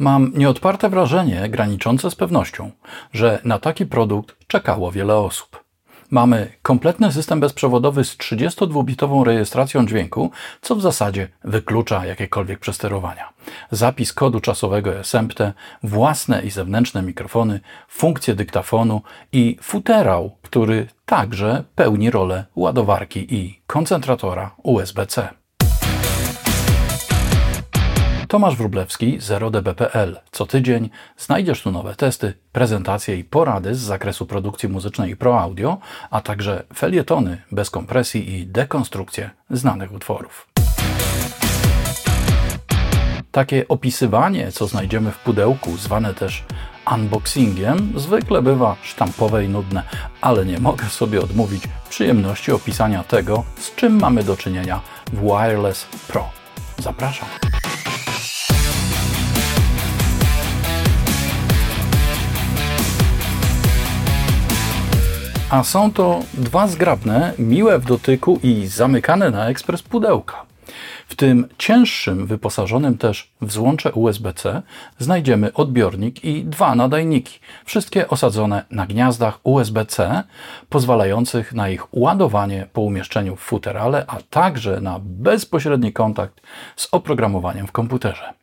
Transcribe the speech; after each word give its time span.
Mam 0.00 0.32
nieodparte 0.34 0.88
wrażenie, 0.88 1.48
graniczące 1.48 2.10
z 2.10 2.14
pewnością, 2.14 2.70
że 3.12 3.40
na 3.44 3.58
taki 3.58 3.86
produkt 3.86 4.46
czekało 4.46 4.92
wiele 4.92 5.16
osób. 5.16 5.64
Mamy 6.10 6.52
kompletny 6.62 7.12
system 7.12 7.40
bezprzewodowy 7.40 8.04
z 8.04 8.16
32-bitową 8.16 9.24
rejestracją 9.24 9.86
dźwięku, 9.86 10.30
co 10.60 10.76
w 10.76 10.82
zasadzie 10.82 11.28
wyklucza 11.44 12.06
jakiekolwiek 12.06 12.58
przesterowania. 12.58 13.32
Zapis 13.70 14.12
kodu 14.12 14.40
czasowego 14.40 15.04
SMPTE, 15.04 15.52
własne 15.82 16.42
i 16.42 16.50
zewnętrzne 16.50 17.02
mikrofony, 17.02 17.60
funkcje 17.88 18.34
dyktafonu 18.34 19.02
i 19.32 19.56
futerał, 19.62 20.36
który 20.42 20.86
także 21.06 21.64
pełni 21.74 22.10
rolę 22.10 22.44
ładowarki 22.56 23.34
i 23.34 23.60
koncentratora 23.66 24.54
USB-C. 24.62 25.39
Tomasz 28.30 28.56
Wróblewski, 28.56 29.18
0db.pl. 29.18 30.20
Co 30.32 30.46
tydzień 30.46 30.90
znajdziesz 31.16 31.62
tu 31.62 31.70
nowe 31.70 31.94
testy, 31.94 32.34
prezentacje 32.52 33.16
i 33.16 33.24
porady 33.24 33.74
z 33.74 33.78
zakresu 33.78 34.26
produkcji 34.26 34.68
muzycznej 34.68 35.10
i 35.10 35.16
pro 35.16 35.40
audio, 35.40 35.78
a 36.10 36.20
także 36.20 36.64
felietony 36.74 37.42
bez 37.52 37.70
kompresji 37.70 38.34
i 38.34 38.46
dekonstrukcje 38.46 39.30
znanych 39.50 39.92
utworów. 39.92 40.48
Takie 43.30 43.68
opisywanie, 43.68 44.52
co 44.52 44.66
znajdziemy 44.66 45.10
w 45.10 45.18
pudełku, 45.18 45.76
zwane 45.76 46.14
też 46.14 46.44
unboxingiem, 46.94 47.92
zwykle 47.96 48.42
bywa 48.42 48.76
sztampowe 48.82 49.44
i 49.44 49.48
nudne, 49.48 49.82
ale 50.20 50.46
nie 50.46 50.58
mogę 50.58 50.84
sobie 50.84 51.20
odmówić 51.20 51.62
przyjemności 51.88 52.52
opisania 52.52 53.04
tego, 53.04 53.44
z 53.58 53.74
czym 53.74 54.00
mamy 54.00 54.24
do 54.24 54.36
czynienia 54.36 54.80
w 55.12 55.20
Wireless 55.20 55.86
Pro. 56.08 56.28
Zapraszam. 56.78 57.28
A 65.50 65.64
są 65.64 65.92
to 65.92 66.20
dwa 66.34 66.66
zgrabne, 66.66 67.32
miłe 67.38 67.78
w 67.78 67.84
dotyku 67.84 68.40
i 68.42 68.66
zamykane 68.66 69.30
na 69.30 69.48
ekspres 69.48 69.82
pudełka. 69.82 70.46
W 71.08 71.14
tym 71.14 71.48
cięższym, 71.58 72.26
wyposażonym 72.26 72.98
też 72.98 73.32
w 73.40 73.52
złącze 73.52 73.92
USB-C, 73.92 74.62
znajdziemy 74.98 75.52
odbiornik 75.52 76.24
i 76.24 76.44
dwa 76.44 76.74
nadajniki, 76.74 77.38
wszystkie 77.64 78.08
osadzone 78.08 78.64
na 78.70 78.86
gniazdach 78.86 79.38
USB-C, 79.42 80.22
pozwalających 80.68 81.52
na 81.52 81.68
ich 81.68 81.94
ładowanie 81.94 82.66
po 82.72 82.80
umieszczeniu 82.80 83.36
w 83.36 83.40
futerale, 83.40 84.04
a 84.08 84.16
także 84.30 84.80
na 84.80 85.00
bezpośredni 85.02 85.92
kontakt 85.92 86.40
z 86.76 86.88
oprogramowaniem 86.92 87.66
w 87.66 87.72
komputerze. 87.72 88.39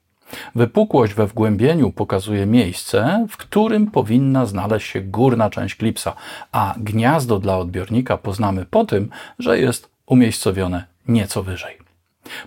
Wypukłość 0.55 1.13
we 1.13 1.27
wgłębieniu 1.27 1.91
pokazuje 1.91 2.45
miejsce, 2.45 3.25
w 3.29 3.37
którym 3.37 3.91
powinna 3.91 4.45
znaleźć 4.45 4.87
się 4.87 5.01
górna 5.01 5.49
część 5.49 5.75
klipsa, 5.75 6.13
a 6.51 6.75
gniazdo 6.77 7.39
dla 7.39 7.57
odbiornika 7.57 8.17
poznamy 8.17 8.65
po 8.65 8.85
tym, 8.85 9.09
że 9.39 9.59
jest 9.59 9.89
umiejscowione 10.05 10.85
nieco 11.07 11.43
wyżej. 11.43 11.77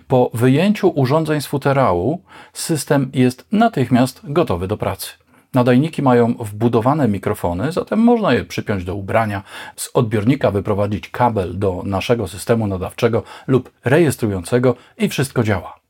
Po 0.07 0.31
wyjęciu 0.33 0.89
urządzeń 0.89 1.41
z 1.41 1.47
futerału 1.47 2.21
system 2.53 3.11
jest 3.13 3.45
natychmiast 3.51 4.21
gotowy 4.23 4.67
do 4.67 4.77
pracy. 4.77 5.11
Nadajniki 5.53 6.01
mają 6.01 6.33
wbudowane 6.33 7.07
mikrofony, 7.07 7.71
zatem 7.71 7.99
można 7.99 8.33
je 8.33 8.45
przypiąć 8.45 8.83
do 8.83 8.95
ubrania, 8.95 9.43
z 9.75 9.89
odbiornika 9.93 10.51
wyprowadzić 10.51 11.09
kabel 11.09 11.59
do 11.59 11.81
naszego 11.85 12.27
systemu 12.27 12.67
nadawczego 12.67 13.23
lub 13.47 13.71
rejestrującego 13.85 14.75
i 14.97 15.09
wszystko 15.09 15.43
działa. 15.43 15.80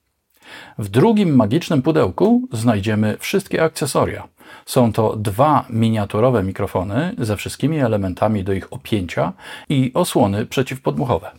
W 0.77 0.89
drugim 0.89 1.35
magicznym 1.35 1.81
pudełku 1.81 2.47
znajdziemy 2.51 3.17
wszystkie 3.19 3.63
akcesoria. 3.63 4.27
Są 4.65 4.93
to 4.93 5.15
dwa 5.15 5.65
miniaturowe 5.69 6.43
mikrofony 6.43 7.15
ze 7.17 7.37
wszystkimi 7.37 7.79
elementami 7.79 8.43
do 8.43 8.53
ich 8.53 8.73
opięcia 8.73 9.33
i 9.69 9.91
osłony 9.93 10.45
przeciwpodmuchowe. 10.45 11.31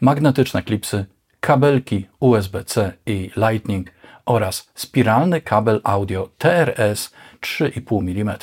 Magnetyczne 0.00 0.62
klipsy, 0.62 1.06
kabelki 1.40 2.06
USB-C 2.20 2.92
i 3.06 3.30
Lightning 3.36 3.90
oraz 4.26 4.70
spiralny 4.74 5.40
kabel 5.40 5.80
audio 5.84 6.28
TRS 6.38 7.14
3,5 7.40 8.20
mm. 8.20 8.36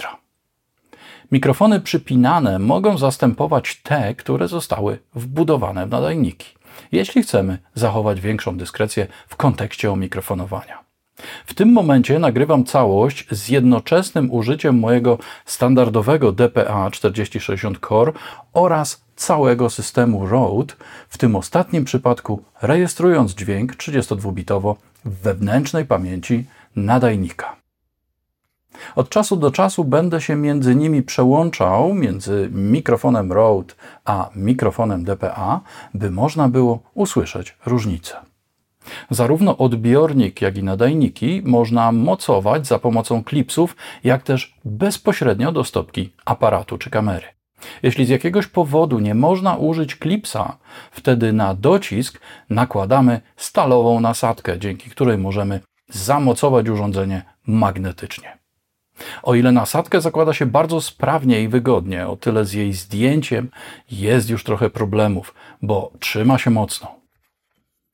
Mikrofony 1.32 1.80
przypinane 1.80 2.60
mogą 2.60 2.98
zastępować 2.98 3.82
te, 3.84 4.16
które 4.16 4.48
zostały 4.48 5.00
wbudowane 5.16 5.88
w 5.88 5.90
nadajniki 5.90 6.63
jeśli 6.92 7.24
chcemy 7.24 7.58
zachować 7.76 8.22
większą 8.22 8.58
dyskrecję 8.58 9.08
w 9.28 9.36
kontekście 9.36 9.92
omikrofonowania. 9.92 10.84
W 11.46 11.54
tym 11.54 11.74
momencie 11.74 12.20
nagrywam 12.20 12.64
całość 12.64 13.28
z 13.32 13.50
jednoczesnym 13.50 14.32
użyciem 14.32 14.80
mojego 14.80 15.18
standardowego 15.46 16.32
DPA 16.32 16.92
4060 16.92 17.80
Core 17.88 18.12
oraz 18.54 19.04
całego 19.16 19.70
systemu 19.70 20.28
Rode, 20.28 20.74
w 21.10 21.18
tym 21.18 21.36
ostatnim 21.36 21.86
przypadku 21.86 22.44
rejestrując 22.62 23.34
dźwięk 23.34 23.76
32-bitowo 23.76 24.76
w 25.06 25.22
wewnętrznej 25.22 25.86
pamięci 25.86 26.46
nadajnika. 26.76 27.63
Od 28.96 29.10
czasu 29.10 29.36
do 29.36 29.52
czasu 29.52 29.84
będę 29.84 30.22
się 30.22 30.36
między 30.36 30.76
nimi 30.76 31.04
przełączał, 31.04 31.94
między 31.94 32.50
mikrofonem 32.52 33.32
Rode 33.32 33.74
a 34.06 34.30
mikrofonem 34.36 35.04
DPA, 35.04 35.62
by 35.94 36.12
można 36.12 36.50
było 36.50 36.80
usłyszeć 36.94 37.58
różnicę. 37.66 38.16
Zarówno 39.10 39.58
odbiornik, 39.58 40.42
jak 40.42 40.58
i 40.58 40.64
nadajniki 40.64 41.42
można 41.46 41.92
mocować 41.92 42.68
za 42.68 42.80
pomocą 42.80 43.24
klipsów, 43.24 43.76
jak 44.04 44.24
też 44.24 44.56
bezpośrednio 44.66 45.52
do 45.52 45.64
stopki 45.64 46.14
aparatu 46.26 46.78
czy 46.78 46.90
kamery. 46.90 47.26
Jeśli 47.84 48.06
z 48.06 48.10
jakiegoś 48.10 48.48
powodu 48.48 49.00
nie 49.00 49.16
można 49.16 49.56
użyć 49.56 49.96
klipsa, 49.96 50.58
wtedy 50.92 51.34
na 51.34 51.54
docisk 51.54 52.22
nakładamy 52.50 53.22
stalową 53.38 54.00
nasadkę, 54.00 54.60
dzięki 54.60 54.90
której 54.90 55.18
możemy 55.18 55.60
zamocować 55.90 56.70
urządzenie 56.70 57.22
magnetycznie. 57.48 58.43
O 59.24 59.36
ile 59.36 59.52
nasadkę 59.52 60.02
zakłada 60.02 60.34
się 60.34 60.46
bardzo 60.46 60.82
sprawnie 60.82 61.42
i 61.42 61.48
wygodnie, 61.48 62.08
o 62.08 62.16
tyle 62.16 62.46
z 62.46 62.54
jej 62.54 62.74
zdjęciem 62.74 63.50
jest 63.92 64.30
już 64.30 64.44
trochę 64.44 64.70
problemów, 64.70 65.34
bo 65.62 65.92
trzyma 66.00 66.38
się 66.38 66.50
mocno. 66.50 66.96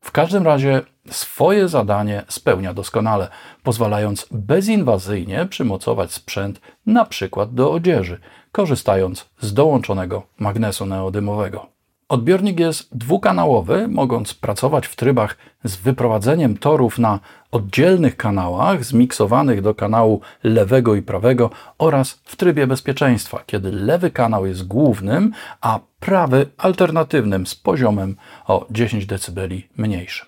W 0.02 0.12
każdym 0.12 0.44
razie 0.44 0.82
swoje 1.10 1.68
zadanie 1.68 2.24
spełnia 2.28 2.74
doskonale, 2.74 3.28
pozwalając 3.64 4.28
bezinwazyjnie 4.32 5.46
przymocować 5.46 6.12
sprzęt 6.12 6.62
na 6.86 7.06
przykład 7.06 7.54
do 7.54 7.72
odzieży, 7.72 8.20
korzystając 8.52 9.30
z 9.42 9.54
dołączonego 9.54 10.24
magnesu 10.40 10.86
neodymowego. 10.86 11.79
Odbiornik 12.10 12.60
jest 12.60 12.98
dwukanałowy, 12.98 13.88
mogąc 13.88 14.34
pracować 14.34 14.88
w 14.88 14.96
trybach 14.96 15.38
z 15.64 15.76
wyprowadzeniem 15.76 16.58
torów 16.58 17.00
na 17.00 17.20
oddzielnych 17.52 18.18
kanałach, 18.18 18.86
zmiksowanych 18.86 19.62
do 19.62 19.76
kanału 19.76 20.22
lewego 20.44 20.96
i 20.96 21.02
prawego 21.02 21.50
oraz 21.78 22.12
w 22.24 22.36
trybie 22.36 22.68
bezpieczeństwa, 22.68 23.44
kiedy 23.46 23.72
lewy 23.72 24.12
kanał 24.12 24.46
jest 24.46 24.68
głównym, 24.68 25.34
a 25.62 25.80
prawy 26.00 26.48
alternatywnym 26.58 27.48
z 27.48 27.56
poziomem 27.56 28.16
o 28.48 28.68
10 28.72 29.06
dB 29.06 29.42
mniejszym. 29.78 30.28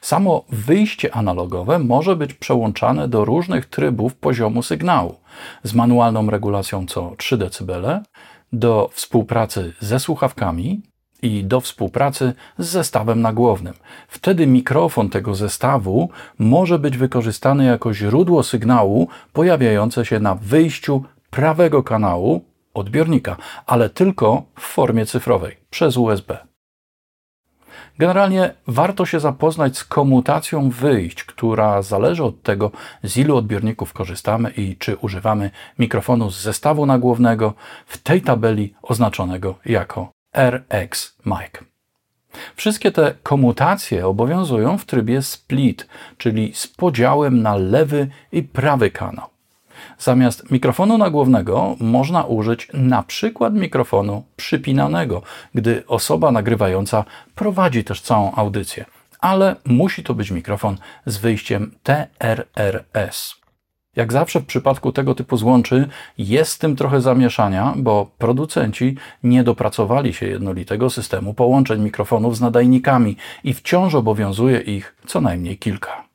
Samo 0.00 0.44
wyjście 0.48 1.14
analogowe 1.14 1.78
może 1.78 2.16
być 2.16 2.34
przełączane 2.34 3.08
do 3.08 3.24
różnych 3.24 3.66
trybów 3.66 4.14
poziomu 4.14 4.62
sygnału 4.62 5.14
z 5.62 5.74
manualną 5.74 6.30
regulacją 6.30 6.86
co 6.86 7.12
3 7.16 7.38
dB, 7.38 8.02
do 8.52 8.90
współpracy 8.92 9.72
ze 9.80 10.00
słuchawkami, 10.00 10.82
i 11.22 11.44
do 11.44 11.60
współpracy 11.60 12.32
z 12.58 12.66
zestawem 12.66 13.20
nagłownym. 13.20 13.74
Wtedy 14.08 14.46
mikrofon 14.46 15.10
tego 15.10 15.34
zestawu 15.34 16.10
może 16.38 16.78
być 16.78 16.96
wykorzystany 16.96 17.64
jako 17.64 17.94
źródło 17.94 18.42
sygnału 18.42 19.08
pojawiające 19.32 20.04
się 20.04 20.20
na 20.20 20.34
wyjściu 20.34 21.04
prawego 21.30 21.82
kanału 21.82 22.44
odbiornika, 22.74 23.36
ale 23.66 23.90
tylko 23.90 24.42
w 24.54 24.60
formie 24.60 25.06
cyfrowej 25.06 25.56
przez 25.70 25.96
USB. 25.96 26.38
Generalnie 27.98 28.54
warto 28.66 29.06
się 29.06 29.20
zapoznać 29.20 29.78
z 29.78 29.84
komutacją 29.84 30.70
wyjść, 30.70 31.24
która 31.24 31.82
zależy 31.82 32.24
od 32.24 32.42
tego, 32.42 32.70
z 33.02 33.16
ilu 33.16 33.36
odbiorników 33.36 33.92
korzystamy 33.92 34.50
i 34.50 34.76
czy 34.76 34.96
używamy 34.96 35.50
mikrofonu 35.78 36.30
z 36.30 36.42
zestawu 36.42 36.86
nagłownego 36.86 37.54
w 37.86 37.98
tej 37.98 38.22
tabeli 38.22 38.74
oznaczonego 38.82 39.54
jako 39.64 40.17
RX 40.32 41.16
Mic. 41.26 41.68
Wszystkie 42.56 42.92
te 42.92 43.14
komutacje 43.22 44.06
obowiązują 44.06 44.78
w 44.78 44.84
trybie 44.84 45.22
split, 45.22 45.86
czyli 46.18 46.52
z 46.54 46.66
podziałem 46.66 47.42
na 47.42 47.56
lewy 47.56 48.08
i 48.32 48.42
prawy 48.42 48.90
kanał. 48.90 49.26
Zamiast 49.98 50.50
mikrofonu 50.50 50.98
nagłownego 50.98 51.76
można 51.80 52.24
użyć 52.24 52.68
na 52.74 53.02
przykład 53.02 53.54
mikrofonu 53.54 54.24
przypinanego, 54.36 55.22
gdy 55.54 55.86
osoba 55.86 56.30
nagrywająca 56.30 57.04
prowadzi 57.34 57.84
też 57.84 58.00
całą 58.00 58.34
audycję, 58.34 58.84
ale 59.20 59.56
musi 59.64 60.02
to 60.02 60.14
być 60.14 60.30
mikrofon 60.30 60.76
z 61.06 61.16
wyjściem 61.16 61.74
TRRS. 61.82 63.37
Jak 63.96 64.12
zawsze 64.12 64.40
w 64.40 64.46
przypadku 64.46 64.92
tego 64.92 65.14
typu 65.14 65.36
złączy 65.36 65.88
jest 66.18 66.52
z 66.52 66.58
tym 66.58 66.76
trochę 66.76 67.00
zamieszania, 67.00 67.74
bo 67.76 68.10
producenci 68.18 68.96
nie 69.22 69.44
dopracowali 69.44 70.14
się 70.14 70.26
jednolitego 70.26 70.90
systemu 70.90 71.34
połączeń 71.34 71.82
mikrofonów 71.82 72.36
z 72.36 72.40
nadajnikami 72.40 73.16
i 73.44 73.54
wciąż 73.54 73.94
obowiązuje 73.94 74.60
ich 74.60 74.96
co 75.06 75.20
najmniej 75.20 75.58
kilka. 75.58 76.08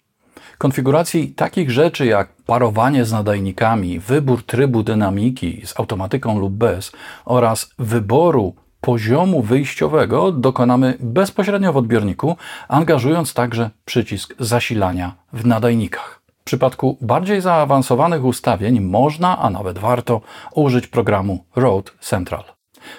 Konfiguracji 0.57 1.27
takich 1.27 1.71
rzeczy 1.71 2.05
jak 2.05 2.29
parowanie 2.45 3.05
z 3.05 3.11
nadajnikami, 3.11 3.99
wybór 3.99 4.43
trybu 4.43 4.83
dynamiki 4.83 5.61
z 5.65 5.79
automatyką 5.79 6.39
lub 6.39 6.53
bez 6.53 6.91
oraz 7.25 7.69
wyboru 7.79 8.55
poziomu 8.81 9.41
wyjściowego 9.41 10.31
dokonamy 10.31 10.97
bezpośrednio 10.99 11.73
w 11.73 11.77
odbiorniku, 11.77 12.37
angażując 12.67 13.33
także 13.33 13.69
przycisk 13.85 14.35
zasilania 14.39 15.15
w 15.33 15.45
nadajnikach. 15.45 16.22
W 16.43 16.45
przypadku 16.45 16.97
bardziej 17.01 17.41
zaawansowanych 17.41 18.25
ustawień 18.25 18.79
można, 18.79 19.39
a 19.39 19.49
nawet 19.49 19.79
warto, 19.79 20.21
użyć 20.55 20.87
programu 20.87 21.45
Road 21.55 21.93
Central. 21.99 22.43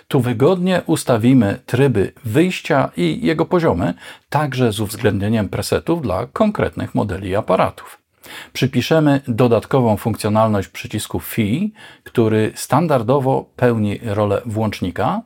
Tu 0.08 0.20
wygodnie 0.20 0.82
ustawimy 0.86 1.60
tryby 1.66 2.12
wyjścia 2.24 2.90
i 2.96 3.26
jego 3.26 3.46
poziomy, 3.46 3.94
także 4.28 4.72
z 4.72 4.80
uwzględnieniem 4.80 5.48
presetów 5.48 6.02
dla 6.02 6.26
konkretnych 6.26 6.94
modeli 6.94 7.36
aparatów. 7.36 7.98
Przypiszemy 8.52 9.20
dodatkową 9.28 9.96
funkcjonalność 9.96 10.68
przycisku 10.68 11.20
FI, 11.20 11.72
który 12.04 12.52
standardowo 12.54 13.44
pełni 13.56 13.98
rolę 14.02 14.42
włącznika, 14.46 15.22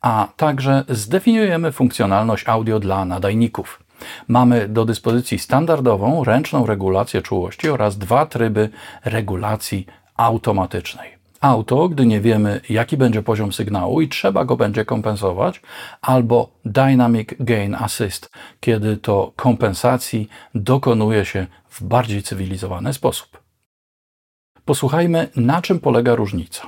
a 0.00 0.28
także 0.36 0.84
zdefiniujemy 0.88 1.72
funkcjonalność 1.72 2.48
audio 2.48 2.80
dla 2.80 3.04
nadajników. 3.04 3.81
Mamy 4.28 4.68
do 4.68 4.84
dyspozycji 4.84 5.38
standardową 5.38 6.24
ręczną 6.24 6.66
regulację 6.66 7.22
czułości 7.22 7.68
oraz 7.68 7.98
dwa 7.98 8.26
tryby 8.26 8.68
regulacji 9.04 9.86
automatycznej 10.16 11.22
auto, 11.42 11.88
gdy 11.88 12.06
nie 12.06 12.20
wiemy, 12.20 12.60
jaki 12.68 12.96
będzie 12.96 13.22
poziom 13.22 13.52
sygnału 13.52 14.00
i 14.00 14.08
trzeba 14.08 14.44
go 14.44 14.56
będzie 14.56 14.84
kompensować, 14.84 15.60
albo 16.02 16.50
Dynamic 16.64 17.28
Gain 17.40 17.74
Assist, 17.74 18.30
kiedy 18.60 18.96
to 18.96 19.32
kompensacji 19.36 20.28
dokonuje 20.54 21.24
się 21.24 21.46
w 21.68 21.82
bardziej 21.84 22.22
cywilizowany 22.22 22.92
sposób. 22.92 23.42
Posłuchajmy, 24.64 25.28
na 25.36 25.62
czym 25.62 25.80
polega 25.80 26.14
różnica. 26.14 26.62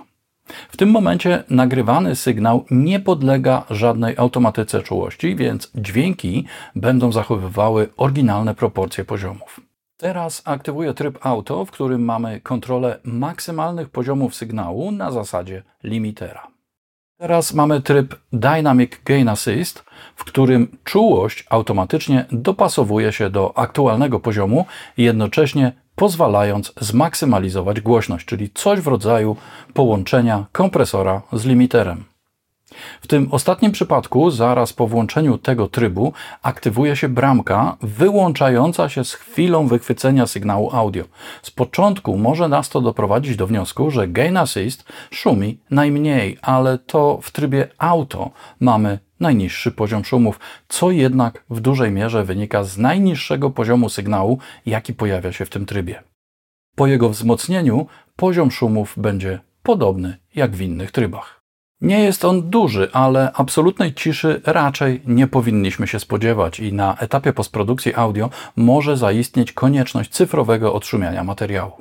W 0.68 0.76
tym 0.76 0.90
momencie 0.90 1.44
nagrywany 1.50 2.16
sygnał 2.16 2.64
nie 2.70 3.00
podlega 3.00 3.64
żadnej 3.70 4.16
automatyce 4.16 4.82
czułości, 4.82 5.36
więc 5.36 5.70
dźwięki 5.74 6.44
będą 6.76 7.12
zachowywały 7.12 7.88
oryginalne 7.96 8.54
proporcje 8.54 9.04
poziomów. 9.04 9.60
Teraz 9.96 10.42
aktywuję 10.44 10.94
tryb 10.94 11.26
auto, 11.26 11.64
w 11.64 11.70
którym 11.70 12.04
mamy 12.04 12.40
kontrolę 12.40 12.98
maksymalnych 13.04 13.88
poziomów 13.88 14.34
sygnału 14.34 14.90
na 14.90 15.10
zasadzie 15.10 15.62
limitera. 15.82 16.54
Teraz 17.18 17.54
mamy 17.54 17.80
tryb 17.82 18.14
Dynamic 18.32 18.92
Gain 19.04 19.28
Assist, 19.28 19.84
w 20.16 20.24
którym 20.24 20.76
czułość 20.84 21.44
automatycznie 21.50 22.24
dopasowuje 22.32 23.12
się 23.12 23.30
do 23.30 23.58
aktualnego 23.58 24.20
poziomu, 24.20 24.66
jednocześnie 24.96 25.72
pozwalając 25.96 26.72
zmaksymalizować 26.80 27.80
głośność, 27.80 28.26
czyli 28.26 28.50
coś 28.54 28.80
w 28.80 28.86
rodzaju 28.86 29.36
połączenia 29.74 30.46
kompresora 30.52 31.22
z 31.32 31.44
limiterem. 31.44 32.13
W 33.00 33.06
tym 33.06 33.28
ostatnim 33.30 33.72
przypadku, 33.72 34.30
zaraz 34.30 34.72
po 34.72 34.86
włączeniu 34.86 35.38
tego 35.38 35.68
trybu, 35.68 36.12
aktywuje 36.42 36.96
się 36.96 37.08
bramka 37.08 37.76
wyłączająca 37.82 38.88
się 38.88 39.04
z 39.04 39.14
chwilą 39.14 39.66
wychwycenia 39.66 40.26
sygnału 40.26 40.70
audio. 40.72 41.04
Z 41.42 41.50
początku 41.50 42.16
może 42.16 42.48
nas 42.48 42.68
to 42.68 42.80
doprowadzić 42.80 43.36
do 43.36 43.46
wniosku, 43.46 43.90
że 43.90 44.08
Gain 44.08 44.36
Assist 44.36 44.84
szumi 45.10 45.58
najmniej, 45.70 46.38
ale 46.42 46.78
to 46.78 47.18
w 47.22 47.30
trybie 47.30 47.68
auto 47.78 48.30
mamy 48.60 48.98
najniższy 49.20 49.72
poziom 49.72 50.04
szumów, 50.04 50.40
co 50.68 50.90
jednak 50.90 51.44
w 51.50 51.60
dużej 51.60 51.90
mierze 51.92 52.24
wynika 52.24 52.64
z 52.64 52.78
najniższego 52.78 53.50
poziomu 53.50 53.88
sygnału, 53.88 54.38
jaki 54.66 54.94
pojawia 54.94 55.32
się 55.32 55.44
w 55.44 55.50
tym 55.50 55.66
trybie. 55.66 56.02
Po 56.76 56.86
jego 56.86 57.08
wzmocnieniu 57.08 57.86
poziom 58.16 58.50
szumów 58.50 58.94
będzie 58.96 59.40
podobny 59.62 60.18
jak 60.34 60.56
w 60.56 60.60
innych 60.60 60.92
trybach. 60.92 61.43
Nie 61.80 62.00
jest 62.00 62.24
on 62.24 62.50
duży, 62.50 62.88
ale 62.92 63.32
absolutnej 63.32 63.94
ciszy 63.94 64.40
raczej 64.44 65.02
nie 65.06 65.26
powinniśmy 65.26 65.86
się 65.86 66.00
spodziewać 66.00 66.60
i 66.60 66.72
na 66.72 66.96
etapie 66.96 67.32
postprodukcji 67.32 67.94
audio 67.94 68.30
może 68.56 68.96
zaistnieć 68.96 69.52
konieczność 69.52 70.10
cyfrowego 70.10 70.74
odszumiania 70.74 71.24
materiału. 71.24 71.72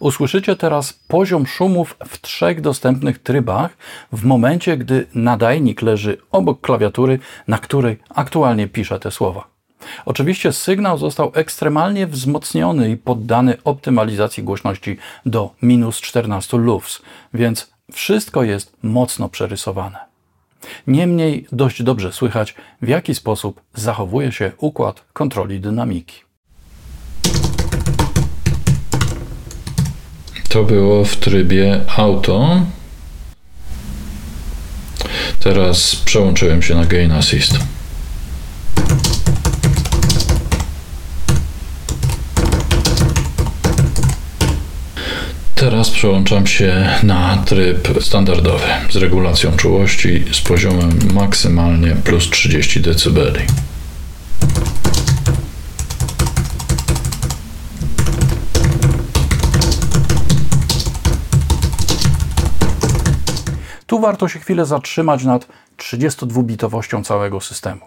Usłyszycie 0.00 0.56
teraz 0.56 0.92
poziom 0.92 1.46
szumów 1.46 1.96
w 2.06 2.20
trzech 2.20 2.60
dostępnych 2.60 3.18
trybach 3.18 3.76
w 4.12 4.24
momencie, 4.24 4.76
gdy 4.76 5.06
nadajnik 5.14 5.82
leży 5.82 6.18
obok 6.30 6.60
klawiatury, 6.60 7.18
na 7.48 7.58
której 7.58 7.98
aktualnie 8.14 8.68
piszę 8.68 9.00
te 9.00 9.10
słowa. 9.10 9.50
Oczywiście 10.04 10.52
sygnał 10.52 10.98
został 10.98 11.32
ekstremalnie 11.34 12.06
wzmocniony 12.06 12.90
i 12.90 12.96
poddany 12.96 13.56
optymalizacji 13.64 14.42
głośności 14.42 14.96
do 15.26 15.50
minus 15.62 16.00
14 16.00 16.56
lufs, 16.56 17.02
więc 17.34 17.72
wszystko 17.92 18.42
jest 18.42 18.76
mocno 18.82 19.28
przerysowane. 19.28 19.98
Niemniej 20.86 21.46
dość 21.52 21.82
dobrze 21.82 22.12
słychać, 22.12 22.54
w 22.82 22.88
jaki 22.88 23.14
sposób 23.14 23.60
zachowuje 23.74 24.32
się 24.32 24.52
układ 24.58 25.04
kontroli 25.12 25.60
dynamiki. 25.60 26.20
To 30.48 30.64
było 30.64 31.04
w 31.04 31.16
trybie 31.16 31.80
auto. 31.96 32.62
Teraz 35.40 35.96
przełączyłem 35.96 36.62
się 36.62 36.74
na 36.74 36.84
Gain 36.84 37.12
Assist. 37.12 37.58
Teraz 45.70 45.90
przełączam 45.90 46.46
się 46.46 46.88
na 47.02 47.36
tryb 47.36 47.88
standardowy 48.00 48.66
z 48.90 48.96
regulacją 48.96 49.56
czułości 49.56 50.24
z 50.32 50.40
poziomem 50.40 50.98
maksymalnie 51.14 51.96
plus 52.04 52.30
30 52.30 52.80
dB. 52.80 53.32
Tu 63.86 64.00
warto 64.00 64.28
się 64.28 64.38
chwilę 64.38 64.66
zatrzymać 64.66 65.24
nad 65.24 65.46
32-bitowością 65.78 67.04
całego 67.04 67.40
systemu. 67.40 67.86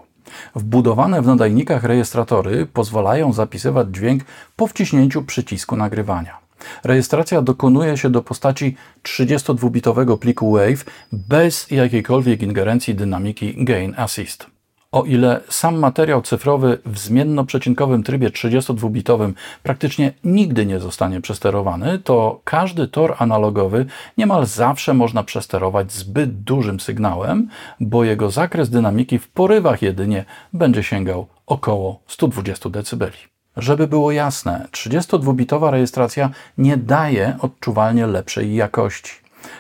Wbudowane 0.56 1.22
w 1.22 1.28
nadajnikach 1.28 1.84
rejestratory 1.84 2.66
pozwalają 2.66 3.34
zapisywać 3.34 3.88
dźwięk 3.92 4.24
po 4.56 4.68
wciśnięciu 4.68 5.24
przycisku 5.24 5.76
nagrywania. 5.76 6.43
Rejestracja 6.84 7.42
dokonuje 7.42 7.98
się 7.98 8.10
do 8.10 8.22
postaci 8.22 8.76
32-bitowego 9.04 10.18
pliku 10.18 10.52
WAVE 10.52 10.86
bez 11.12 11.72
jakiejkolwiek 11.72 12.42
ingerencji 12.42 12.96
dynamiki 12.96 13.66
Gain 13.66 13.94
Assist. 13.98 14.54
O 14.94 15.04
ile 15.04 15.42
sam 15.50 15.80
materiał 15.80 16.22
cyfrowy 16.22 16.78
w 16.86 17.00
zmienno-przecinkowym 17.00 18.04
trybie 18.04 18.30
32-bitowym 18.30 19.34
praktycznie 19.64 20.14
nigdy 20.24 20.66
nie 20.66 20.80
zostanie 20.80 21.22
przesterowany, 21.22 22.00
to 22.00 22.42
każdy 22.44 22.88
tor 22.88 23.16
analogowy 23.20 23.86
niemal 24.18 24.46
zawsze 24.46 24.94
można 24.94 25.24
przesterować 25.24 25.92
zbyt 25.92 26.44
dużym 26.44 26.80
sygnałem, 26.80 27.50
bo 27.80 28.04
jego 28.04 28.32
zakres 28.32 28.70
dynamiki 28.70 29.20
w 29.20 29.30
porywach 29.30 29.82
jedynie 29.82 30.26
będzie 30.54 30.84
sięgał 30.84 31.28
około 31.46 32.00
120 32.08 32.70
dB. 32.70 33.33
Żeby 33.58 33.88
było 33.88 34.12
jasne, 34.12 34.68
32-bitowa 34.72 35.72
rejestracja 35.72 36.30
nie 36.58 36.78
daje 36.78 37.38
odczuwalnie 37.42 38.08
lepszej 38.08 38.56
jakości. 38.56 39.12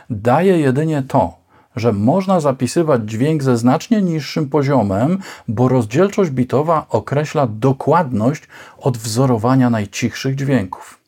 Daje 0.09 0.59
jedynie 0.59 1.03
to, 1.07 1.33
że 1.75 1.93
można 1.93 2.39
zapisywać 2.39 3.01
dźwięk 3.05 3.43
ze 3.43 3.57
znacznie 3.57 4.01
niższym 4.01 4.49
poziomem, 4.49 5.19
bo 5.47 5.67
rozdzielczość 5.67 6.31
bitowa 6.31 6.85
określa 6.89 7.47
dokładność 7.47 8.43
odwzorowania 8.77 9.69
najcichszych 9.69 10.35
dźwięków. 10.35 10.99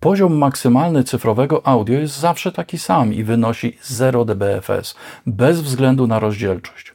Poziom 0.00 0.38
maksymalny 0.38 1.04
cyfrowego 1.04 1.66
audio 1.66 1.98
jest 1.98 2.18
zawsze 2.20 2.52
taki 2.52 2.78
sam 2.78 3.14
i 3.14 3.24
wynosi 3.24 3.78
0 3.82 4.24
dBFS, 4.24 4.94
bez 5.26 5.60
względu 5.60 6.06
na 6.06 6.18
rozdzielczość. 6.18 6.91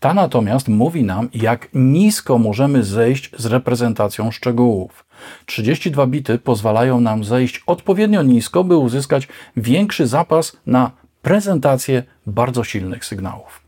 Ta 0.00 0.14
natomiast 0.14 0.68
mówi 0.68 1.04
nam, 1.04 1.28
jak 1.34 1.68
nisko 1.74 2.38
możemy 2.38 2.84
zejść 2.84 3.30
z 3.38 3.46
reprezentacją 3.46 4.30
szczegółów. 4.30 5.04
32 5.46 6.06
bity 6.06 6.38
pozwalają 6.38 7.00
nam 7.00 7.24
zejść 7.24 7.62
odpowiednio 7.66 8.22
nisko, 8.22 8.64
by 8.64 8.76
uzyskać 8.76 9.28
większy 9.56 10.06
zapas 10.06 10.56
na 10.66 10.90
prezentację 11.22 12.02
bardzo 12.26 12.64
silnych 12.64 13.04
sygnałów. 13.04 13.62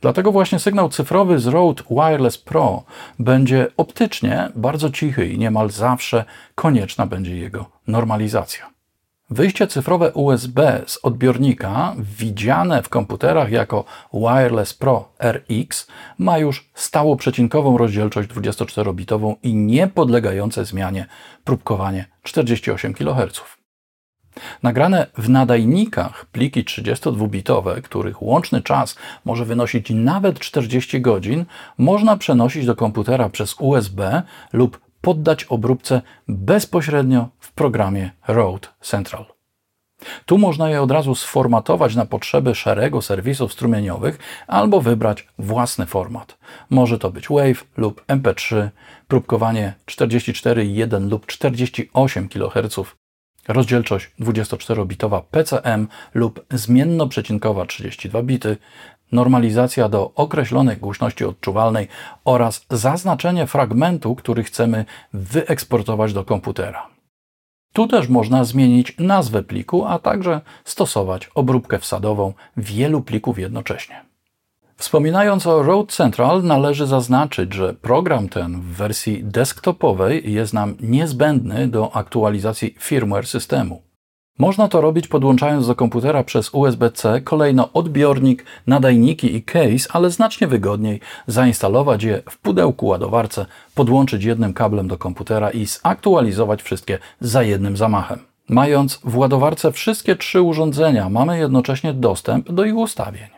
Dlatego 0.00 0.32
właśnie 0.32 0.58
sygnał 0.58 0.88
cyfrowy 0.88 1.38
z 1.38 1.46
Rode 1.46 1.82
Wireless 1.90 2.38
Pro 2.38 2.84
będzie 3.18 3.66
optycznie 3.76 4.48
bardzo 4.54 4.90
cichy 4.90 5.28
i 5.28 5.38
niemal 5.38 5.70
zawsze 5.70 6.24
konieczna 6.54 7.06
będzie 7.06 7.36
jego 7.36 7.70
normalizacja. 7.86 8.75
Wyjście 9.30 9.66
cyfrowe 9.66 10.12
USB 10.12 10.82
z 10.86 10.98
odbiornika, 11.02 11.94
widziane 11.98 12.82
w 12.82 12.88
komputerach 12.88 13.50
jako 13.50 13.84
Wireless 14.14 14.74
Pro 14.74 15.08
RX, 15.22 15.86
ma 16.18 16.38
już 16.38 16.70
stało 16.74 17.16
przecinkową 17.16 17.78
rozdzielczość 17.78 18.28
24-bitową 18.28 19.34
i 19.42 19.54
niepodlegające 19.54 20.64
zmianie 20.64 21.06
próbkowanie 21.44 22.04
48 22.22 22.94
kHz. 22.94 23.42
Nagrane 24.62 25.06
w 25.18 25.28
nadajnikach 25.28 26.26
pliki 26.26 26.64
32-bitowe, 26.64 27.82
których 27.82 28.22
łączny 28.22 28.62
czas 28.62 28.96
może 29.24 29.44
wynosić 29.44 29.90
nawet 29.90 30.38
40 30.38 31.00
godzin, 31.00 31.44
można 31.78 32.16
przenosić 32.16 32.66
do 32.66 32.76
komputera 32.76 33.28
przez 33.28 33.54
USB 33.58 34.22
lub 34.52 34.80
poddać 35.00 35.44
obróbce 35.44 36.02
bezpośrednio 36.28 37.28
programie 37.56 38.10
Road 38.28 38.74
Central. 38.80 39.24
Tu 40.26 40.38
można 40.38 40.70
je 40.70 40.82
od 40.82 40.90
razu 40.90 41.14
sformatować 41.14 41.94
na 41.94 42.06
potrzeby 42.06 42.54
szeregu 42.54 43.02
serwisów 43.02 43.52
strumieniowych 43.52 44.18
albo 44.46 44.80
wybrać 44.80 45.28
własny 45.38 45.86
format. 45.86 46.38
Może 46.70 46.98
to 46.98 47.10
być 47.10 47.28
WAV 47.28 47.64
lub 47.76 48.04
MP3, 48.06 48.68
próbkowanie 49.08 49.74
44,1 49.86 51.10
lub 51.10 51.26
48 51.26 52.28
kHz, 52.28 52.78
rozdzielczość 53.48 54.10
24-bitowa 54.20 55.22
PCM 55.30 55.88
lub 56.14 56.46
zmiennoprzecinkowa 56.50 57.66
32 57.66 58.22
bity, 58.22 58.56
normalizacja 59.12 59.88
do 59.88 60.14
określonej 60.14 60.76
głośności 60.76 61.24
odczuwalnej 61.24 61.88
oraz 62.24 62.66
zaznaczenie 62.70 63.46
fragmentu, 63.46 64.14
który 64.14 64.44
chcemy 64.44 64.84
wyeksportować 65.12 66.12
do 66.12 66.24
komputera. 66.24 66.95
Tu 67.76 67.86
też 67.86 68.08
można 68.08 68.44
zmienić 68.44 68.94
nazwę 68.98 69.42
pliku, 69.42 69.84
a 69.84 69.98
także 69.98 70.40
stosować 70.64 71.30
obróbkę 71.34 71.78
wsadową 71.78 72.32
wielu 72.56 73.02
plików 73.02 73.38
jednocześnie. 73.38 74.04
Wspominając 74.76 75.46
o 75.46 75.62
Road 75.62 75.92
Central, 75.92 76.42
należy 76.42 76.86
zaznaczyć, 76.86 77.54
że 77.54 77.74
program 77.74 78.28
ten 78.28 78.60
w 78.60 78.64
wersji 78.64 79.24
desktopowej 79.24 80.32
jest 80.32 80.54
nam 80.54 80.74
niezbędny 80.80 81.68
do 81.68 81.96
aktualizacji 81.96 82.74
firmware 82.78 83.26
systemu. 83.26 83.82
Można 84.38 84.68
to 84.68 84.80
robić 84.80 85.08
podłączając 85.08 85.66
do 85.66 85.74
komputera 85.74 86.24
przez 86.24 86.54
USB-C 86.54 87.20
kolejno 87.20 87.72
odbiornik, 87.72 88.44
nadajniki 88.66 89.36
i 89.36 89.42
case, 89.42 89.88
ale 89.92 90.10
znacznie 90.10 90.46
wygodniej 90.46 91.00
zainstalować 91.26 92.02
je 92.02 92.22
w 92.30 92.38
pudełku 92.38 92.86
ładowarce, 92.86 93.46
podłączyć 93.74 94.24
jednym 94.24 94.54
kablem 94.54 94.88
do 94.88 94.98
komputera 94.98 95.50
i 95.50 95.66
zaktualizować 95.66 96.62
wszystkie 96.62 96.98
za 97.20 97.42
jednym 97.42 97.76
zamachem. 97.76 98.18
Mając 98.48 99.00
w 99.04 99.16
ładowarce 99.16 99.72
wszystkie 99.72 100.16
trzy 100.16 100.42
urządzenia, 100.42 101.08
mamy 101.08 101.38
jednocześnie 101.38 101.92
dostęp 101.94 102.52
do 102.52 102.64
ich 102.64 102.76
ustawień. 102.76 103.35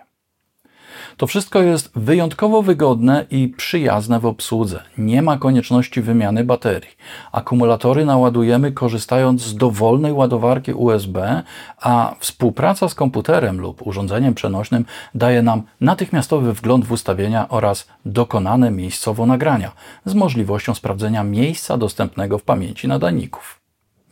To 1.18 1.26
wszystko 1.26 1.62
jest 1.62 1.90
wyjątkowo 1.96 2.62
wygodne 2.62 3.26
i 3.30 3.48
przyjazne 3.48 4.20
w 4.20 4.26
obsłudze. 4.26 4.82
Nie 4.98 5.22
ma 5.22 5.38
konieczności 5.38 6.00
wymiany 6.02 6.44
baterii. 6.44 6.90
Akumulatory 7.32 8.04
naładujemy 8.04 8.72
korzystając 8.72 9.42
z 9.42 9.56
dowolnej 9.56 10.12
ładowarki 10.12 10.72
USB, 10.72 11.42
a 11.80 12.14
współpraca 12.20 12.88
z 12.88 12.94
komputerem 12.94 13.60
lub 13.60 13.86
urządzeniem 13.86 14.34
przenośnym 14.34 14.84
daje 15.14 15.42
nam 15.42 15.62
natychmiastowy 15.80 16.52
wgląd 16.52 16.84
w 16.84 16.92
ustawienia 16.92 17.48
oraz 17.48 17.86
dokonane 18.04 18.70
miejscowo 18.70 19.26
nagrania 19.26 19.72
z 20.04 20.14
możliwością 20.14 20.74
sprawdzenia 20.74 21.24
miejsca 21.24 21.78
dostępnego 21.78 22.38
w 22.38 22.42
pamięci 22.42 22.88
nadajników. 22.88 23.60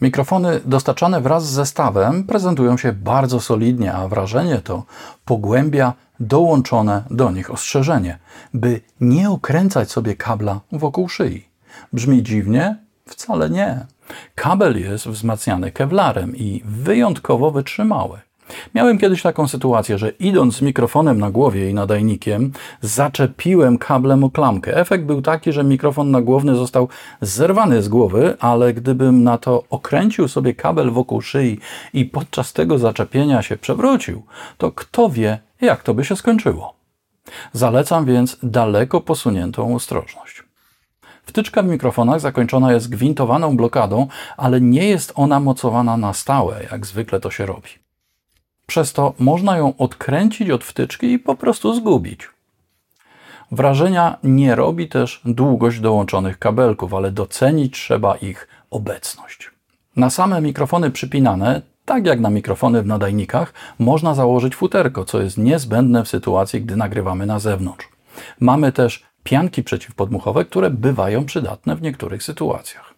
Mikrofony 0.00 0.60
dostarczane 0.64 1.20
wraz 1.20 1.46
z 1.46 1.52
zestawem 1.52 2.24
prezentują 2.24 2.76
się 2.76 2.92
bardzo 2.92 3.40
solidnie, 3.40 3.92
a 3.92 4.08
wrażenie 4.08 4.58
to 4.58 4.84
pogłębia 5.24 5.92
dołączone 6.20 7.02
do 7.10 7.30
nich 7.30 7.50
ostrzeżenie, 7.50 8.18
by 8.54 8.80
nie 9.00 9.30
okręcać 9.30 9.90
sobie 9.90 10.16
kabla 10.16 10.60
wokół 10.72 11.08
szyi. 11.08 11.48
Brzmi 11.92 12.22
dziwnie? 12.22 12.76
Wcale 13.06 13.50
nie. 13.50 13.86
Kabel 14.34 14.80
jest 14.80 15.08
wzmacniany 15.08 15.72
kewlarem 15.72 16.36
i 16.36 16.62
wyjątkowo 16.64 17.50
wytrzymały. 17.50 18.18
Miałem 18.74 18.98
kiedyś 18.98 19.22
taką 19.22 19.48
sytuację, 19.48 19.98
że 19.98 20.10
idąc 20.10 20.56
z 20.56 20.62
mikrofonem 20.62 21.18
na 21.18 21.30
głowie 21.30 21.70
i 21.70 21.74
nadajnikiem, 21.74 22.52
zaczepiłem 22.80 23.78
kablem 23.78 24.24
o 24.24 24.30
klamkę. 24.30 24.76
Efekt 24.76 25.04
był 25.04 25.22
taki, 25.22 25.52
że 25.52 25.64
mikrofon 25.64 26.10
nagłowny 26.10 26.54
został 26.54 26.88
zerwany 27.20 27.82
z 27.82 27.88
głowy, 27.88 28.36
ale 28.40 28.74
gdybym 28.74 29.22
na 29.22 29.38
to 29.38 29.64
okręcił 29.70 30.28
sobie 30.28 30.54
kabel 30.54 30.90
wokół 30.90 31.20
szyi 31.20 31.58
i 31.92 32.04
podczas 32.04 32.52
tego 32.52 32.78
zaczepienia 32.78 33.42
się 33.42 33.56
przewrócił, 33.56 34.22
to 34.58 34.72
kto 34.72 35.10
wie, 35.10 35.38
jak 35.60 35.82
to 35.82 35.94
by 35.94 36.04
się 36.04 36.16
skończyło. 36.16 36.74
Zalecam 37.52 38.04
więc 38.04 38.36
daleko 38.42 39.00
posuniętą 39.00 39.74
ostrożność. 39.74 40.42
Wtyczka 41.26 41.62
w 41.62 41.66
mikrofonach 41.66 42.20
zakończona 42.20 42.72
jest 42.72 42.90
gwintowaną 42.90 43.56
blokadą, 43.56 44.06
ale 44.36 44.60
nie 44.60 44.88
jest 44.88 45.12
ona 45.14 45.40
mocowana 45.40 45.96
na 45.96 46.12
stałe, 46.12 46.62
jak 46.70 46.86
zwykle 46.86 47.20
to 47.20 47.30
się 47.30 47.46
robi. 47.46 47.68
Przez 48.66 48.92
to 48.92 49.14
można 49.18 49.56
ją 49.56 49.76
odkręcić 49.76 50.50
od 50.50 50.64
wtyczki 50.64 51.12
i 51.12 51.18
po 51.18 51.34
prostu 51.34 51.74
zgubić. 51.74 52.28
Wrażenia 53.52 54.18
nie 54.22 54.54
robi 54.54 54.88
też 54.88 55.20
długość 55.24 55.80
dołączonych 55.80 56.38
kabelków, 56.38 56.94
ale 56.94 57.10
docenić 57.10 57.74
trzeba 57.74 58.16
ich 58.16 58.48
obecność. 58.70 59.50
Na 59.96 60.10
same 60.10 60.40
mikrofony 60.40 60.90
przypinane, 60.90 61.62
tak 61.86 62.06
jak 62.06 62.20
na 62.20 62.30
mikrofony 62.30 62.82
w 62.82 62.86
nadajnikach, 62.86 63.52
można 63.78 64.14
założyć 64.14 64.56
futerko, 64.56 65.04
co 65.04 65.22
jest 65.22 65.38
niezbędne 65.38 66.04
w 66.04 66.08
sytuacji, 66.08 66.62
gdy 66.62 66.76
nagrywamy 66.76 67.26
na 67.26 67.38
zewnątrz. 67.38 67.88
Mamy 68.40 68.72
też 68.72 69.04
pianki 69.24 69.62
przeciwpodmuchowe, 69.62 70.44
które 70.44 70.70
bywają 70.70 71.24
przydatne 71.24 71.76
w 71.76 71.82
niektórych 71.82 72.22
sytuacjach. 72.22 72.94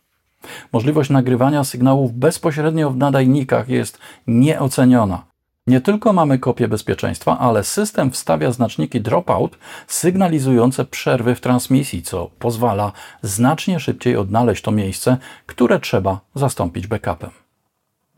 Możliwość 0.73 1.11
nagrywania 1.11 1.65
sygnałów 1.65 2.13
bezpośrednio 2.13 2.91
w 2.91 2.97
nadajnikach 2.97 3.69
jest 3.69 3.99
nieoceniona. 4.27 5.25
Nie 5.67 5.81
tylko 5.81 6.13
mamy 6.13 6.39
kopię 6.39 6.69
bezpieczeństwa, 6.69 7.39
ale 7.39 7.65
system 7.65 8.11
wstawia 8.11 8.53
znaczniki 8.53 9.01
dropout 9.01 9.59
sygnalizujące 9.87 10.85
przerwy 10.85 11.35
w 11.35 11.41
transmisji, 11.41 12.03
co 12.03 12.31
pozwala 12.39 12.93
znacznie 13.23 13.81
szybciej 13.81 14.17
odnaleźć 14.17 14.63
to 14.63 14.71
miejsce, 14.71 15.17
które 15.47 15.81
trzeba 15.81 16.21
zastąpić 16.35 16.87
backupem. 16.87 17.31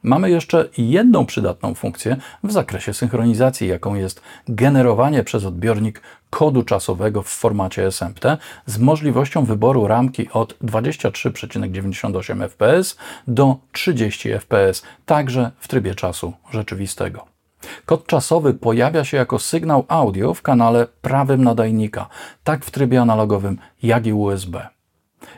Mamy 0.03 0.31
jeszcze 0.31 0.69
jedną 0.79 1.27
przydatną 1.27 1.75
funkcję 1.75 2.17
w 2.45 2.53
zakresie 2.53 2.95
synchronizacji, 2.95 3.69
jaką 3.69 3.95
jest 3.95 4.23
generowanie 4.49 5.25
przez 5.25 5.45
odbiornik 5.45 6.03
kodu 6.31 6.63
czasowego 6.63 7.23
w 7.23 7.29
formacie 7.29 7.87
SMPTE 7.87 8.39
z 8.67 8.79
możliwością 8.79 9.45
wyboru 9.45 9.87
ramki 9.87 10.29
od 10.33 10.59
23,98 10.59 12.49
fps 12.49 12.97
do 13.29 13.57
30 13.73 14.29
fps, 14.33 14.83
także 15.07 15.51
w 15.59 15.69
trybie 15.69 15.95
czasu 15.95 16.33
rzeczywistego. 16.51 17.27
Kod 17.87 18.07
czasowy 18.07 18.55
pojawia 18.55 19.05
się 19.05 19.17
jako 19.17 19.39
sygnał 19.39 19.85
audio 19.89 20.35
w 20.35 20.43
kanale 20.43 20.87
prawym 21.03 21.45
nadajnika, 21.45 22.09
tak 22.45 22.65
w 22.65 22.71
trybie 22.71 23.01
analogowym, 23.01 23.59
jak 23.83 24.07
i 24.07 24.13
USB. 24.13 24.69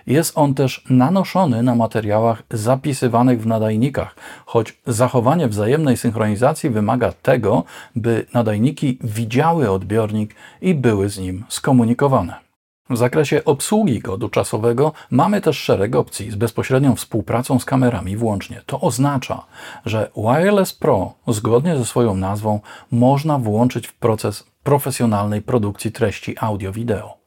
Jest 0.06 0.38
on 0.38 0.54
też 0.54 0.84
nanoszony 0.90 1.62
na 1.62 1.74
materiałach 1.74 2.42
zapisywanych 2.50 3.42
w 3.42 3.46
nadajnikach, 3.46 4.16
choć 4.46 4.78
zachowanie 4.86 5.48
wzajemnej 5.48 5.96
synchronizacji 5.96 6.70
wymaga 6.70 7.12
tego, 7.12 7.64
by 7.96 8.26
nadajniki 8.34 8.98
widziały 9.00 9.70
odbiornik 9.70 10.34
i 10.60 10.74
były 10.74 11.08
z 11.08 11.18
nim 11.18 11.44
skomunikowane. 11.48 12.52
W 12.90 12.96
zakresie 12.96 13.44
obsługi 13.44 14.02
kodu 14.02 14.28
czasowego 14.28 14.92
mamy 15.10 15.40
też 15.40 15.58
szereg 15.58 15.96
opcji 15.96 16.30
z 16.30 16.34
bezpośrednią 16.34 16.96
współpracą 16.96 17.58
z 17.58 17.64
kamerami 17.64 18.16
włącznie. 18.16 18.62
To 18.66 18.80
oznacza, 18.80 19.44
że 19.86 20.10
Wireless 20.16 20.72
Pro 20.72 21.14
zgodnie 21.28 21.76
ze 21.76 21.84
swoją 21.84 22.14
nazwą 22.14 22.60
można 22.90 23.38
włączyć 23.38 23.86
w 23.86 23.94
proces 23.94 24.44
profesjonalnej 24.62 25.42
produkcji 25.42 25.92
treści 25.92 26.36
audio-wideo. 26.40 27.21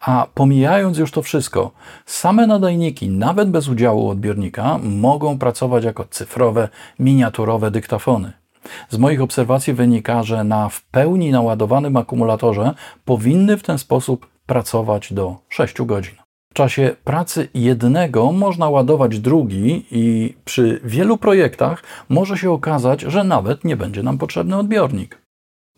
A 0.00 0.26
pomijając 0.34 0.98
już 0.98 1.10
to 1.10 1.22
wszystko, 1.22 1.70
same 2.06 2.46
nadajniki, 2.46 3.08
nawet 3.08 3.50
bez 3.50 3.68
udziału 3.68 4.08
odbiornika, 4.08 4.78
mogą 4.82 5.38
pracować 5.38 5.84
jako 5.84 6.04
cyfrowe, 6.04 6.68
miniaturowe 6.98 7.70
dyktafony. 7.70 8.32
Z 8.90 8.98
moich 8.98 9.22
obserwacji 9.22 9.72
wynika, 9.72 10.22
że 10.22 10.44
na 10.44 10.68
w 10.68 10.82
pełni 10.82 11.30
naładowanym 11.30 11.96
akumulatorze 11.96 12.74
powinny 13.04 13.56
w 13.56 13.62
ten 13.62 13.78
sposób 13.78 14.26
pracować 14.46 15.12
do 15.12 15.36
6 15.48 15.82
godzin. 15.82 16.14
W 16.50 16.54
czasie 16.54 16.96
pracy 17.04 17.48
jednego 17.54 18.32
można 18.32 18.68
ładować 18.68 19.20
drugi 19.20 19.86
i 19.90 20.34
przy 20.44 20.80
wielu 20.84 21.18
projektach 21.18 21.82
może 22.08 22.38
się 22.38 22.50
okazać, 22.50 23.00
że 23.00 23.24
nawet 23.24 23.64
nie 23.64 23.76
będzie 23.76 24.02
nam 24.02 24.18
potrzebny 24.18 24.56
odbiornik. 24.56 25.27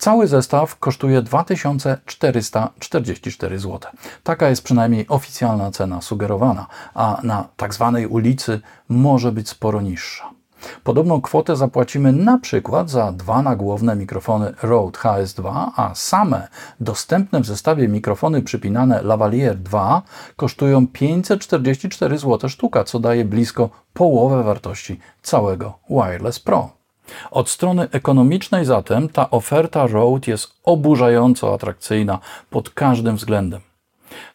Cały 0.00 0.26
zestaw 0.26 0.78
kosztuje 0.78 1.22
2444 1.22 3.58
zł. 3.58 3.80
Taka 4.22 4.48
jest 4.48 4.62
przynajmniej 4.62 5.06
oficjalna 5.08 5.70
cena 5.70 6.00
sugerowana, 6.00 6.66
a 6.94 7.20
na 7.22 7.48
tak 7.56 7.74
zwanej 7.74 8.06
ulicy 8.06 8.60
może 8.88 9.32
być 9.32 9.48
sporo 9.48 9.80
niższa. 9.80 10.30
Podobną 10.84 11.20
kwotę 11.20 11.56
zapłacimy 11.56 12.12
na 12.12 12.38
przykład 12.38 12.90
za 12.90 13.12
dwa 13.12 13.42
nagłowne 13.42 13.96
mikrofony 13.96 14.54
Rode 14.62 14.98
HS2, 14.98 15.70
a 15.76 15.94
same 15.94 16.48
dostępne 16.80 17.40
w 17.40 17.46
zestawie 17.46 17.88
mikrofony 17.88 18.42
przypinane 18.42 19.02
Lavalier 19.02 19.58
2 19.58 20.02
kosztują 20.36 20.86
544 20.86 22.18
zł 22.18 22.50
sztuka, 22.50 22.84
co 22.84 23.00
daje 23.00 23.24
blisko 23.24 23.70
połowę 23.92 24.42
wartości 24.42 25.00
całego 25.22 25.78
Wireless 25.90 26.40
Pro. 26.40 26.79
Od 27.30 27.50
strony 27.50 27.88
ekonomicznej 27.92 28.64
zatem 28.64 29.08
ta 29.08 29.30
oferta 29.30 29.86
Rode 29.86 30.30
jest 30.30 30.52
oburzająco 30.64 31.54
atrakcyjna 31.54 32.18
pod 32.50 32.70
każdym 32.70 33.16
względem. 33.16 33.60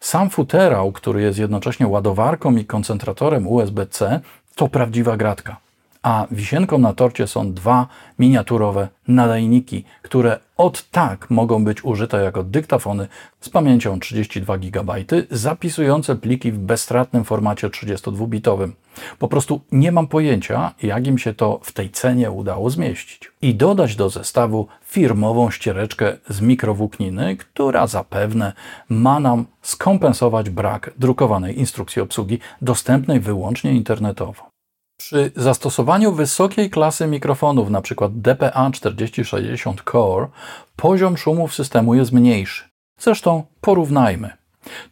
Sam 0.00 0.30
futerał, 0.30 0.92
który 0.92 1.22
jest 1.22 1.38
jednocześnie 1.38 1.86
ładowarką 1.86 2.56
i 2.56 2.64
koncentratorem 2.64 3.46
USB-C, 3.46 4.20
to 4.54 4.68
prawdziwa 4.68 5.16
gratka 5.16 5.65
a 6.06 6.26
wisienką 6.30 6.78
na 6.78 6.92
torcie 6.92 7.26
są 7.26 7.52
dwa 7.52 7.86
miniaturowe 8.18 8.88
nadajniki, 9.08 9.84
które 10.02 10.38
od 10.56 10.90
tak 10.90 11.30
mogą 11.30 11.64
być 11.64 11.84
użyte 11.84 12.22
jako 12.22 12.42
dyktafony 12.42 13.08
z 13.40 13.48
pamięcią 13.48 14.00
32 14.00 14.58
GB, 14.58 14.94
zapisujące 15.30 16.16
pliki 16.16 16.52
w 16.52 16.58
bezstratnym 16.58 17.24
formacie 17.24 17.68
32-bitowym. 17.68 18.70
Po 19.18 19.28
prostu 19.28 19.60
nie 19.72 19.92
mam 19.92 20.06
pojęcia, 20.06 20.74
jak 20.82 21.06
im 21.06 21.18
się 21.18 21.34
to 21.34 21.60
w 21.62 21.72
tej 21.72 21.90
cenie 21.90 22.30
udało 22.30 22.70
zmieścić. 22.70 23.30
I 23.42 23.54
dodać 23.54 23.96
do 23.96 24.10
zestawu 24.10 24.66
firmową 24.84 25.50
ściereczkę 25.50 26.16
z 26.28 26.40
mikrowłókniny, 26.40 27.36
która 27.36 27.86
zapewne 27.86 28.52
ma 28.88 29.20
nam 29.20 29.46
skompensować 29.62 30.50
brak 30.50 30.90
drukowanej 30.98 31.58
instrukcji 31.58 32.02
obsługi 32.02 32.38
dostępnej 32.62 33.20
wyłącznie 33.20 33.72
internetowo. 33.72 34.55
Przy 34.96 35.32
zastosowaniu 35.36 36.12
wysokiej 36.12 36.70
klasy 36.70 37.06
mikrofonów, 37.06 37.68
np. 37.68 38.08
DPA 38.10 38.70
4060 38.70 39.82
Core, 39.92 40.28
poziom 40.76 41.16
szumów 41.16 41.54
systemu 41.54 41.94
jest 41.94 42.12
mniejszy. 42.12 42.64
Zresztą 42.98 43.44
porównajmy. 43.60 44.30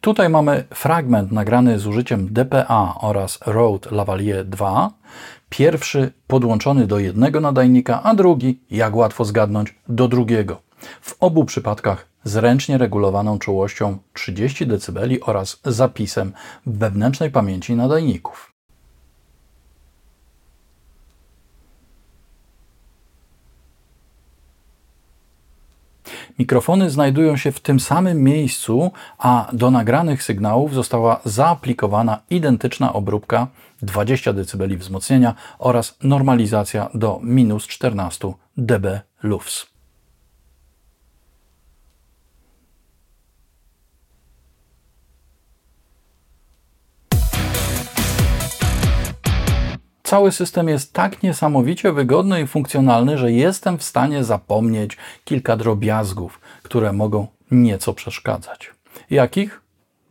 Tutaj 0.01 0.29
mamy 0.29 0.63
fragment 0.73 1.31
nagrany 1.31 1.79
z 1.79 1.87
użyciem 1.87 2.33
DPA 2.33 2.95
oraz 3.01 3.39
Rode 3.45 3.89
Lavalier 3.91 4.45
2. 4.45 4.91
Pierwszy 5.49 6.11
podłączony 6.27 6.87
do 6.87 6.99
jednego 6.99 7.41
nadajnika, 7.41 8.03
a 8.03 8.15
drugi, 8.15 8.59
jak 8.71 8.95
łatwo 8.95 9.25
zgadnąć, 9.25 9.75
do 9.89 10.07
drugiego. 10.07 10.61
W 11.01 11.15
obu 11.19 11.45
przypadkach 11.45 12.07
z 12.23 12.35
ręcznie 12.35 12.77
regulowaną 12.77 13.39
czułością 13.39 13.97
30 14.13 14.67
dB 14.67 14.99
oraz 15.21 15.59
zapisem 15.65 16.33
wewnętrznej 16.65 17.31
pamięci 17.31 17.75
nadajników. 17.75 18.54
Mikrofony 26.39 26.89
znajdują 26.89 27.37
się 27.37 27.51
w 27.51 27.59
tym 27.59 27.79
samym 27.79 28.23
miejscu, 28.23 28.91
a 29.17 29.49
do 29.53 29.71
nagranych 29.71 30.23
sygnałów 30.23 30.73
została 30.73 31.19
zaaplikowana 31.25 32.21
identyczna 32.29 32.93
obróbka 32.93 33.47
20 33.81 34.33
dB 34.33 34.77
wzmocnienia 34.77 35.35
oraz 35.59 35.97
normalizacja 36.03 36.89
do 36.93 37.19
minus 37.23 37.67
14 37.67 38.33
dB 38.57 39.01
lufs. 39.23 39.74
Cały 50.05 50.31
system 50.31 50.69
jest 50.69 50.93
tak 50.93 51.23
niesamowicie 51.23 51.91
wygodny 51.91 52.41
i 52.41 52.47
funkcjonalny, 52.47 53.17
że 53.17 53.31
jestem 53.31 53.77
w 53.77 53.83
stanie 53.83 54.23
zapomnieć 54.23 54.97
kilka 55.23 55.57
drobiazgów, 55.57 56.39
które 56.63 56.93
mogą 56.93 57.27
nieco 57.51 57.93
przeszkadzać. 57.93 58.71
Jakich? 59.09 59.61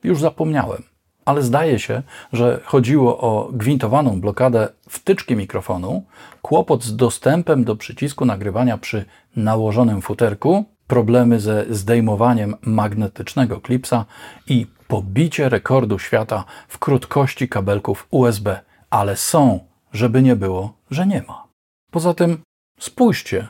Już 0.04 0.20
zapomniałem. 0.20 0.83
Ale 1.24 1.42
zdaje 1.42 1.78
się, 1.78 2.02
że 2.33 2.61
chodziło 2.64 3.20
o 3.20 3.48
gwintowaną 3.52 4.20
blokadę 4.20 4.68
wtyczki 4.88 5.37
mikrofonu, 5.37 6.04
kłopot 6.42 6.85
z 6.85 6.96
dostępem 6.96 7.64
do 7.64 7.76
przycisku 7.76 8.24
nagrywania 8.24 8.78
przy 8.78 9.04
nałożonym 9.37 10.02
futerku, 10.02 10.64
problemy 10.87 11.40
ze 11.40 11.64
zdejmowaniem 11.70 12.54
magnetycznego 12.62 13.61
klipsa 13.61 14.04
i 14.46 14.66
pobicie 14.88 15.48
rekordu 15.48 15.98
świata 15.98 16.44
w 16.68 16.78
krótkości 16.78 17.48
kabelków 17.48 18.07
USB. 18.11 18.61
Ale 18.90 19.16
są 19.16 19.73
żeby 19.94 20.22
nie 20.22 20.37
było, 20.37 20.72
że 20.90 21.07
nie 21.07 21.22
ma. 21.28 21.48
Poza 21.90 22.14
tym 22.14 22.38
spójrzcie, 22.78 23.48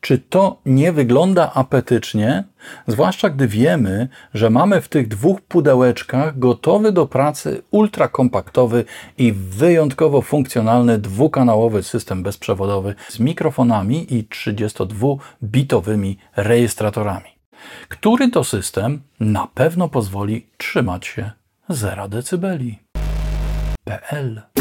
czy 0.00 0.18
to 0.18 0.60
nie 0.66 0.92
wygląda 0.92 1.52
apetycznie, 1.54 2.44
zwłaszcza 2.86 3.30
gdy 3.30 3.48
wiemy, 3.48 4.08
że 4.34 4.50
mamy 4.50 4.80
w 4.80 4.88
tych 4.88 5.08
dwóch 5.08 5.40
pudełeczkach 5.40 6.38
gotowy 6.38 6.92
do 6.92 7.06
pracy 7.06 7.62
ultrakompaktowy 7.70 8.84
i 9.18 9.32
wyjątkowo 9.32 10.22
funkcjonalny 10.22 10.98
dwukanałowy 10.98 11.82
system 11.82 12.22
bezprzewodowy 12.22 12.94
z 13.08 13.18
mikrofonami 13.18 14.14
i 14.14 14.24
32-bitowymi 14.24 16.16
rejestratorami. 16.36 17.30
Który 17.88 18.30
to 18.30 18.44
system 18.44 19.02
na 19.20 19.48
pewno 19.54 19.88
pozwoli 19.88 20.46
trzymać 20.56 21.06
się 21.06 21.30
0 21.68 22.08
dB. 22.08 22.58
PL 23.84 24.51